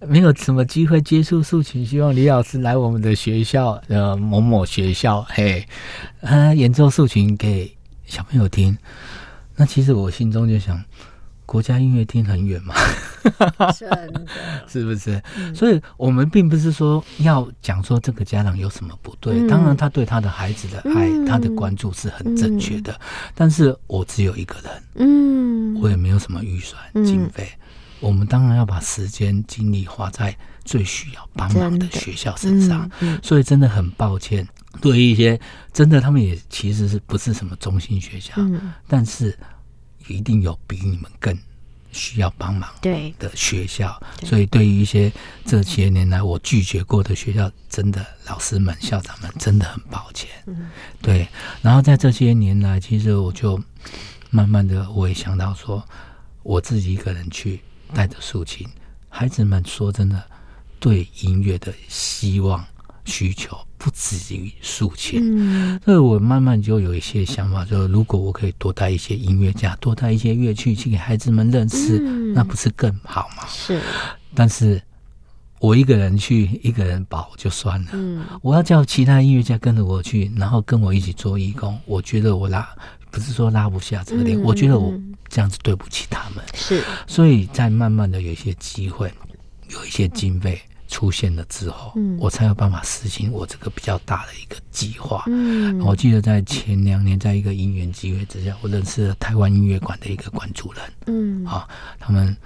[0.00, 5.66] 没有什么机会接触竖琴，希望李老师来我们的学校，呃，某某学校，嘿，
[6.20, 8.76] 呃，演奏竖琴给小朋友听。
[9.56, 10.82] 那其实我心中就想，
[11.46, 12.74] 国家音乐厅很远嘛，
[13.78, 14.26] 真的，
[14.68, 15.22] 是不是？
[15.54, 22.98] 所以我们并不是说要讲说这个家长有什么不对，当然他对他的孩子的爱，他的关注是很正确的。
[23.34, 27.48] 但是我只有一个人，嗯，我也没有什么预算经费。
[28.00, 32.90] 我们当然要把时间精力花在最需要帮忙的学校身上，
[33.22, 34.46] 所以真的很抱歉，
[34.80, 35.40] 对于一些
[35.72, 38.34] 真的他们也其实是不是什么中心学校，
[38.86, 39.38] 但是
[40.06, 41.36] 一定有比你们更
[41.92, 44.02] 需要帮忙的学校。
[44.22, 45.10] 所以对于一些
[45.46, 50.28] 这些年来我拒绝过的学校，真的老师们、校长们真的很抱歉。
[51.00, 51.26] 对，
[51.62, 53.62] 然后在这些年来，其实我就
[54.30, 55.82] 慢慢的我也想到说，
[56.42, 57.60] 我自己一个人去。
[57.94, 58.66] 带着竖琴，
[59.08, 60.22] 孩子们说真的，
[60.80, 62.64] 对音乐的希望
[63.04, 65.20] 需求不止于竖琴。
[65.22, 71.98] 嗯，所以我慢慢就有一些想法，就是如果我可以多带一些音乐家，多带一些乐器去给孩子们认识，
[72.34, 73.46] 那不是更好吗？
[73.48, 73.80] 是，
[74.34, 74.82] 但是。
[75.60, 77.90] 我一个人去，一个人保就算了。
[77.94, 81.80] 嗯，我要叫其他音乐家跟着我去，然后跟我一起做义工。
[81.86, 82.68] 我觉得我拉
[83.14, 84.92] 不是说拉不下这个脸，我觉得我
[85.28, 86.44] 这样子对不起他们。
[86.52, 89.08] 是，所以在慢慢的有一些机会，
[89.68, 95.22] 有一些经费出现了之后，我才有办法实行我这个比较大的一个计划。
[95.28, 100.82] 嗯，我记得在前两年，在一个因缘机会之下，我认识了台湾音乐馆的一个馆主人。
[101.06, 101.68] 嗯，啊，
[102.00, 102.36] 他们。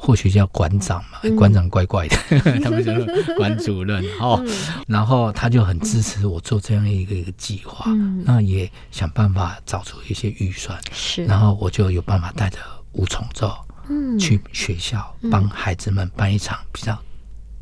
[0.00, 2.16] 或许叫馆长嘛，馆长怪怪的，
[2.62, 4.42] 他们就是馆主任 哦。
[4.86, 7.90] 然后他就很支持我做这样一个一个计划，
[8.24, 11.24] 那也想办法找出一些预算，是。
[11.24, 12.58] 然后我就有办法带着
[12.92, 13.52] 五重奏，
[13.88, 16.96] 嗯，去学校帮孩子们办一场比较。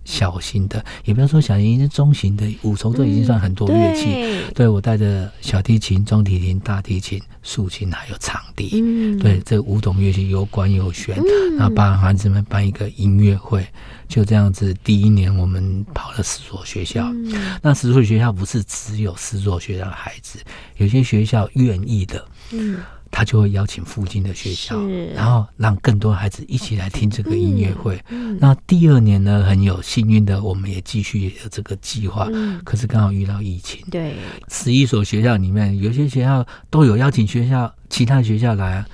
[0.06, 4.40] 小型的，也不要说小型，是中型的五重奏已经算很多乐器。
[4.54, 8.80] 对我带着小提琴、中提琴、大提琴、竖琴，还有长笛。
[8.82, 11.20] 嗯，对，这五种乐器有管有弦，
[11.58, 13.66] 然后帮孩子们办一个音乐会，
[14.08, 14.72] 就这样子。
[14.84, 17.12] 第一年我们跑了十所学校，
[17.60, 20.38] 那十所学校不是只有十所学校的孩子，
[20.76, 22.24] 有些学校愿意的。
[22.52, 22.78] 嗯。
[23.16, 24.78] 他就会邀请附近的学校，
[25.14, 27.98] 然后让更多孩子一起来听这个音乐会。
[28.38, 32.28] 那第二年呢，很有幸运的，我们也继续有这个计划。
[32.62, 34.16] 可是刚好遇到疫情，对，
[34.48, 38.84] 十一所学校里面，有些学校都有邀请学校其他学校来，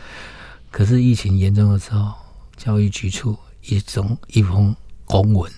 [0.71, 2.13] 可是疫情严重的时候，
[2.57, 4.73] 教育局处一种一封
[5.05, 5.51] 公文。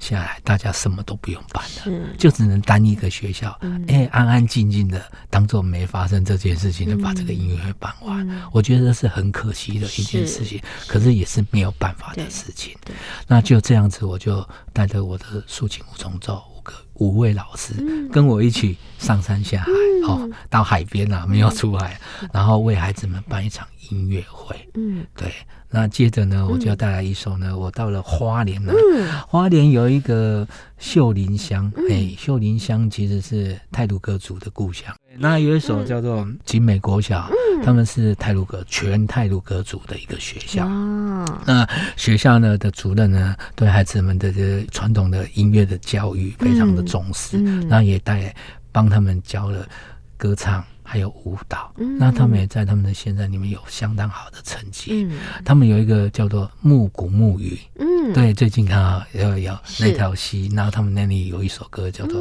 [0.00, 8.26] 下来，大家什么都不用办了，就只能单一个学校，哎，安安静静的当做没发生这件事情，就把这个音乐会办完。
[8.52, 12.74] 我觉得是很可惜的一件事情，可是也是没有办法的事情。
[13.26, 17.74] 那就这样子，我就带着我的竖琴五重奏五个五位老师，
[18.12, 19.70] 跟我一起上山下海，
[20.06, 21.98] 哦，到海边啊，没有出海，
[22.32, 24.56] 然后为孩子们办一场音乐会。
[24.74, 25.32] 嗯，对。
[25.72, 27.56] 那接着呢，我就要带来一首呢。
[27.56, 28.74] 我到了花莲了，
[29.28, 30.44] 花莲有一个
[30.78, 34.92] 秀林乡，哎，秀林乡其实是泰鲁格族的故乡。
[35.16, 37.30] 那有一首叫做景美国小，
[37.64, 40.66] 他们是泰鲁格全泰鲁格族的一个学校。
[41.46, 41.64] 那
[41.96, 48.34] 学校呢的主任呢，对孩子们的这传统的音乐的教育非常的重视，那也带
[48.72, 49.66] 帮他们教了
[50.16, 50.64] 歌唱。
[50.90, 55.08] 还有舞蹈，那他们也在他们的现在里面有相当好的成绩。
[55.44, 62.20] 他们有一个叫做木谷木鱼，嗯，对，最近看啊，有有那条溪，然后他们那里有一首歌叫做，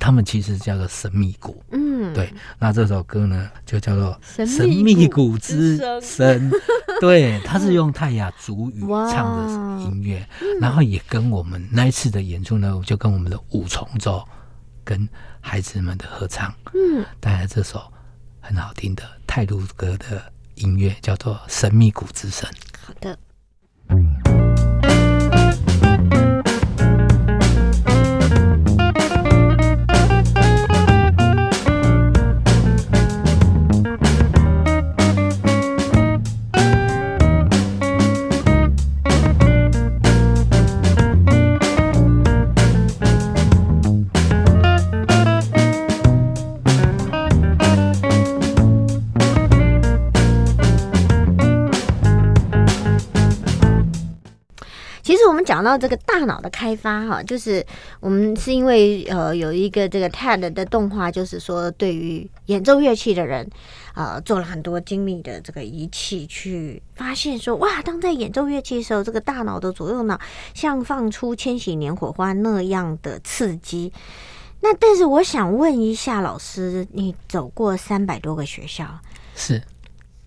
[0.00, 6.50] 他们其实叫做神秘谷，嗯，对，那这首歌呢就叫做神秘谷之声，
[7.00, 8.80] 对，他是用泰雅族语
[9.12, 10.26] 唱的音乐，
[10.60, 14.26] 然后也跟我们那一次的演出呢，就跟我们的五重奏
[14.82, 15.08] 跟
[15.40, 17.80] 孩子们的合唱，嗯，带来这首。
[18.54, 22.46] 很好听的泰鲁格的音乐，叫做《神秘谷之声》。
[22.86, 23.18] 好的。
[55.62, 57.64] 讲到这个大脑的开发哈，就是
[58.00, 63.48] 我们是因为呃有一个这个 TED 的动画，就是说对于演奏乐器的人，
[63.94, 70.20] 呃做了很多精密的这个仪器，去发现说哇，当在演奏乐器的时候，这个大脑的左右脑
[70.52, 73.92] 像放出千禧年火花那样的刺激。
[74.62, 78.98] 那但是我想问一下老师，你走过三百多个学校，
[79.36, 79.62] 是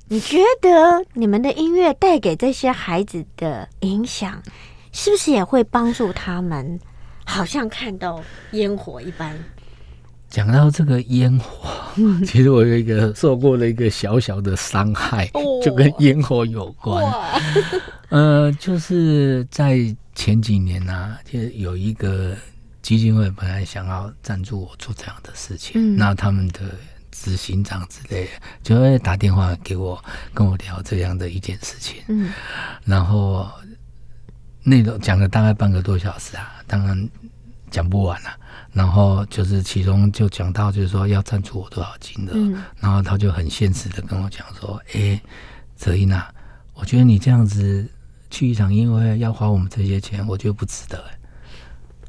[0.07, 4.41] 你觉得你们的音乐带给这些孩子的影响？
[4.95, 6.79] 是不是也会帮助他们？
[7.25, 9.37] 好像看到烟火一般。
[10.29, 11.69] 讲到这个烟火，
[12.25, 15.29] 其实我有一个受过了一个小小的伤害，
[15.61, 17.05] 就跟烟火有关。
[18.07, 19.77] 呃，就是在
[20.15, 22.33] 前几年呢，就有一个
[22.81, 26.61] 基金会本来想要赞助我做这样的事情，那他们的
[27.11, 28.29] 执行长之类的
[28.63, 30.01] 就会打电话给我，
[30.33, 32.01] 跟我聊这样的一件事情。
[32.07, 32.31] 嗯，
[32.85, 33.49] 然后。
[34.65, 37.09] 内容讲了大概半个多小时啊，当然
[37.69, 38.29] 讲不完了。
[38.73, 42.33] 然后就是其中就讲到，就是说要赞助我多少金额，
[42.77, 45.21] 然后他就很现实的跟我讲说：“哎，
[45.77, 46.33] 泽英啊，
[46.73, 47.89] 我觉得你这样子
[48.29, 51.01] 去一场音乐会要花我们这些钱，我觉得不值得。”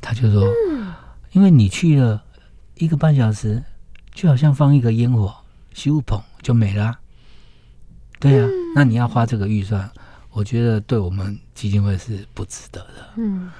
[0.02, 0.42] 他就说
[1.30, 2.20] ：“因为你去了，
[2.74, 3.62] 一个半小时，
[4.12, 5.32] 就好像放一个烟火，
[5.72, 6.98] 咻捧就没了。
[8.18, 9.88] 对呀，那你要花这个预算，
[10.36, 13.08] 我觉得对我们基金会是不值得的。
[13.16, 13.50] 嗯，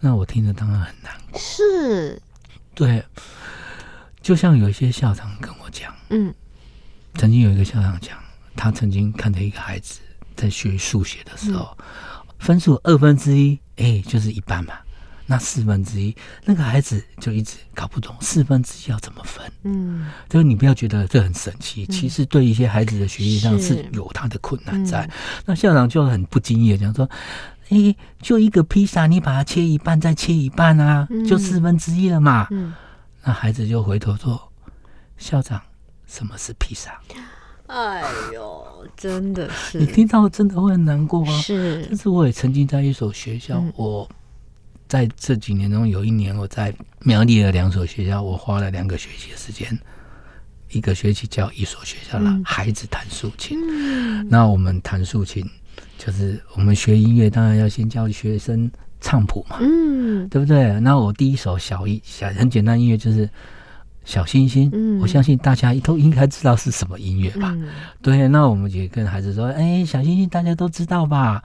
[0.00, 1.38] 那我听着当然很难过。
[1.38, 2.18] 是，
[2.74, 3.04] 对，
[4.22, 6.34] 就像有一些校长跟我讲，嗯，
[7.16, 8.18] 曾经有一个校长讲，
[8.56, 10.00] 他曾经看着一个孩子
[10.34, 11.76] 在学数学的时候，
[12.38, 14.72] 分数二分之一，哎，就是一半嘛。
[15.32, 16.14] 那四分之一，
[16.44, 19.50] 那个孩子就一直搞不懂四分之一要怎么分。
[19.62, 25.08] 嗯，就是你不要觉得这很神奇，其实对一些孩子的学习上是有他的困难在。
[25.46, 27.08] 那校长就很不经意的讲说
[27.72, 32.74] ：“哎，就一个披萨，你把它切一半，再切一半啊，就四分之一了嘛。”嗯，
[33.24, 34.38] 那孩子就回头说
[35.16, 35.58] ：“校长，
[36.06, 37.00] 什么是披萨？”
[37.68, 38.04] 哎
[38.34, 41.40] 呦，真的是你听到真的会很难过啊！
[41.40, 44.06] 是，但是我也曾经在一所学校，我。
[44.92, 49.66] 在这几年中，有一年我在苗栗的两所学校，我花了两个学期的时间，
[50.70, 53.58] 一个学期教一所学校的孩子弹竖琴。
[54.28, 55.42] 那我们弹竖琴，
[55.96, 58.70] 就是我们学音乐，当然要先教学生
[59.00, 60.78] 唱谱嘛，嗯，对不对？
[60.80, 63.26] 那我第一首小一小很简单音乐就是
[64.04, 64.70] 小星星，
[65.00, 67.56] 我相信大家都应该知道是什么音乐吧？
[68.02, 71.42] 对，那我们也跟孩子说，哎，小星星大家都知道吧？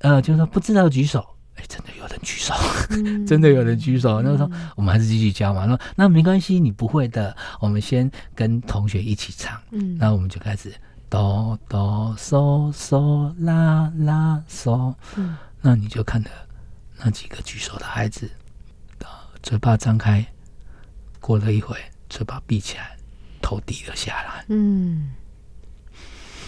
[0.00, 1.24] 呃，就是说不知道举手。
[1.56, 2.54] 哎，真的有人举手，
[3.26, 4.20] 真的有人举手。
[4.22, 5.66] 那时候我们还是继续教嘛。
[5.66, 9.60] 说那没关系，你不会的，我们先跟同学一起唱。
[9.70, 10.74] 嗯，那我们就开始
[11.08, 14.94] 哆哆嗦嗦啦啦嗦。
[15.16, 16.30] 嗯，那你就看着
[16.98, 18.30] 那几个举手的孩子，
[19.42, 20.26] 嘴巴张开，
[21.20, 21.76] 过了一会，
[22.08, 22.96] 嘴巴闭起来，
[23.40, 24.44] 头低了下来。
[24.48, 25.12] 嗯。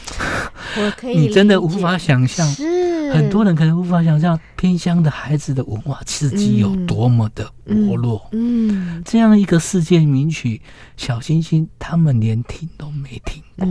[0.78, 2.86] 我可以，你真的无法想象，是。
[3.12, 8.28] 很多人可能无法想象偏乡的孩子的文化刺激有多么的薄弱。
[8.32, 10.58] 嗯，这样一个世界名曲
[10.96, 13.64] 《小星星》，他们连听都没听过。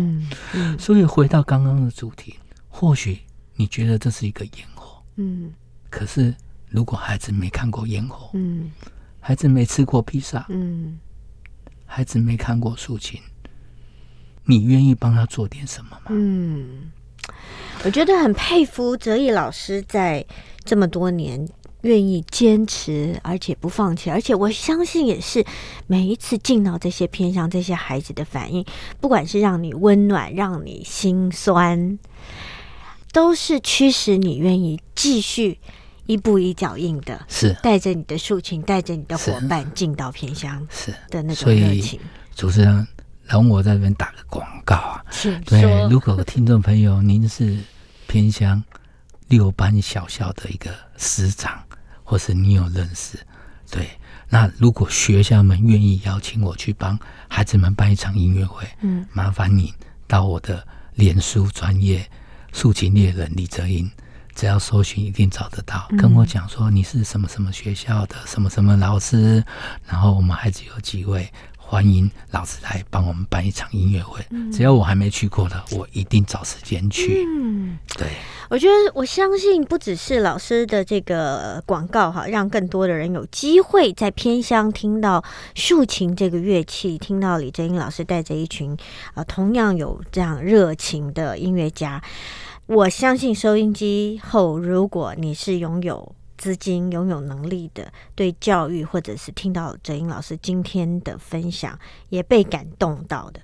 [0.54, 2.36] 嗯，所以回到刚刚的主题，
[2.70, 3.20] 或许
[3.56, 5.52] 你觉得这是一个烟火，嗯，
[5.90, 6.34] 可是
[6.70, 8.72] 如果孩子没看过烟火，嗯，
[9.20, 10.98] 孩子没吃过披萨，嗯，
[11.86, 13.20] 孩子没看过竖琴。
[14.46, 16.02] 你愿意帮他做点什么吗？
[16.10, 16.92] 嗯，
[17.84, 20.26] 我觉得很佩服哲毅老师在
[20.64, 21.48] 这么多年
[21.82, 25.46] 愿意坚持，而且不放弃，而且我相信也是
[25.88, 28.66] 每一次进到这些偏向这些孩子的反应，
[29.00, 32.00] 不管是让你温暖，让你心酸，
[33.12, 35.60] 都是驱使你愿意继续
[36.08, 42.00] 一步一脚印的，是带着你的竖琴，带着你的伙伴进到偏乡，是的那种热情，
[42.36, 42.88] 主持人。
[43.28, 45.04] 然后我在这边打个广告啊，
[45.46, 47.58] 对，如果听众朋友您是
[48.08, 48.64] 偏乡
[49.30, 51.60] 六班小校的一个师长，
[52.04, 53.18] 或是你有认识，
[53.72, 53.90] 对，
[54.30, 56.98] 那如果学校们愿意邀请我去帮
[57.28, 59.74] 孩子们办一场音乐会，嗯，麻烦你
[60.08, 62.08] 到我的脸书专业
[62.54, 63.90] 竖琴猎人李泽英，
[64.36, 69.44] 只要搜寻一定找得到，跟我讲说你是什么什么学校的什么什么老师，
[69.88, 71.28] 然后我们孩子有几位。
[71.68, 74.24] 欢迎老师来帮我们办一场音乐会。
[74.54, 77.26] 只要我还没去过的，我一定找时间去。
[77.28, 78.08] 嗯，对，
[78.50, 85.24] 我觉得我相信不只是老师的这个广告哈，让更多的人有机会在偏乡听到
[85.56, 88.78] 竖琴这个乐器，听到李正英老师带着一群
[89.16, 92.02] 啊同样有这样热情的音乐家。
[92.68, 96.16] 我相信收音机后，如果你是拥有。
[96.38, 101.78] 资金拥有能力的，对教育或者是听到哲英老师今天的分享，
[102.10, 103.40] 也被感动到的，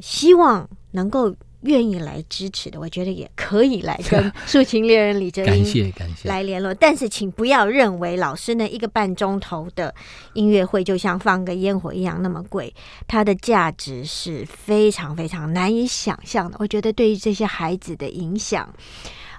[0.00, 6.72] 希望能够愿意来支持的，我觉得也可以来跟 竖琴猎人李哲英感谢感谢来联络。
[6.72, 9.92] 但是请不要认为老师呢一个半钟头的
[10.34, 12.72] 音乐会就像放个烟火一样那么贵，
[13.08, 16.56] 它的价值是非常非常难以想象的。
[16.60, 18.72] 我觉得对于这些孩子的影响，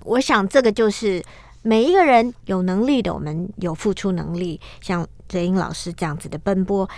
[0.04, 1.24] 我想这个就是。
[1.68, 6.90] 每一个人有能力的，我们有付出能力，像哲英老师这样子的奔波，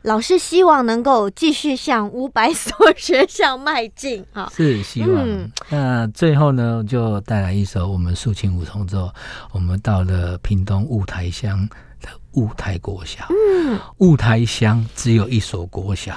[0.00, 4.50] 老师希望能够继续向五百所 学校迈进啊！
[4.56, 5.50] 是希望。
[5.68, 9.10] 那最后呢，就带来一首我们竖琴五重奏。
[9.52, 11.68] 我们到了屏东雾台乡
[12.00, 16.14] 的雾台国小，嗯，雾台乡只有一所国小。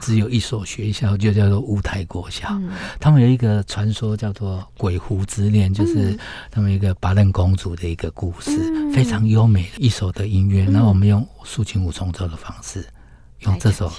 [0.00, 2.60] 只有一所学校，就叫做乌台国小。
[2.98, 6.18] 他们有一个传说，叫做《鬼狐之恋》，就是
[6.50, 8.50] 他们一个巴嫩公主的一个故事，
[8.92, 10.64] 非常优美的一首的音乐。
[10.64, 12.84] 那我们用竖琴五重奏的方式，
[13.40, 13.90] 用这首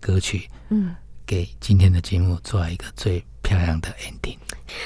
[0.00, 0.94] 歌曲，嗯，
[1.24, 4.36] 给今天的节目做一个最漂亮的 ending。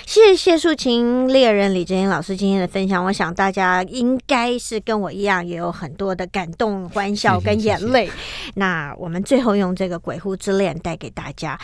[0.06, 8.10] 谢谢竖琴猎人李真英老师今天的分享，我想大家应该是跟我一样，也有很多的感动、欢笑跟眼泪。
[8.54, 11.58] 那我们最后用这个《鬼狐之恋》带给大家，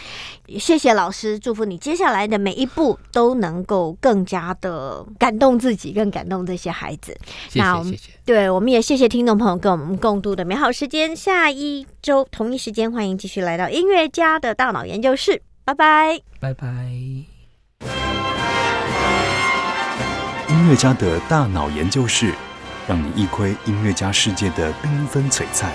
[0.58, 7.16] 谢谢老师，祝福你接下来的每一步都能够更加的感动自己，更感动这些孩子。
[7.50, 11.14] 谢谢谢谢，对，我们也谢谢听众朋友跟我们共度的美好时间。
[11.14, 16.66] 下一周同一时间，欢迎继续来到音乐家的大脑研究室，拜拜，拜拜。
[20.48, 22.32] 音乐家的大脑研究室，
[22.86, 25.72] 让你一窥音乐家世界的缤纷璀璨，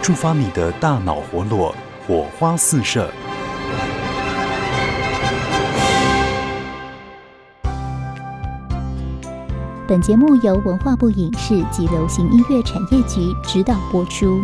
[0.00, 1.74] 触发你的大脑活络，
[2.06, 3.12] 火花四射。
[9.86, 14.40] 本节目由文化部影视及流行音乐产业局指导播出。